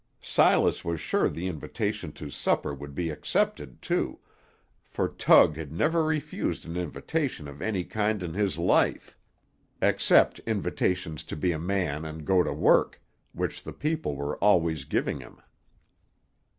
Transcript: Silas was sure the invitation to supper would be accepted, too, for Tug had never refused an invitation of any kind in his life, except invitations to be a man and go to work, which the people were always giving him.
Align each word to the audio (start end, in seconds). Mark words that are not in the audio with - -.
Silas 0.19 0.83
was 0.83 0.99
sure 0.99 1.29
the 1.29 1.45
invitation 1.45 2.11
to 2.11 2.27
supper 2.31 2.73
would 2.73 2.95
be 2.95 3.11
accepted, 3.11 3.83
too, 3.83 4.17
for 4.83 5.07
Tug 5.07 5.55
had 5.57 5.71
never 5.71 6.03
refused 6.03 6.65
an 6.65 6.75
invitation 6.75 7.47
of 7.47 7.61
any 7.61 7.83
kind 7.83 8.23
in 8.23 8.33
his 8.33 8.57
life, 8.57 9.15
except 9.79 10.39
invitations 10.39 11.23
to 11.23 11.35
be 11.35 11.51
a 11.51 11.59
man 11.59 12.03
and 12.03 12.25
go 12.25 12.41
to 12.41 12.51
work, 12.51 12.99
which 13.33 13.61
the 13.61 13.73
people 13.73 14.15
were 14.15 14.37
always 14.37 14.85
giving 14.85 15.19
him. 15.19 15.39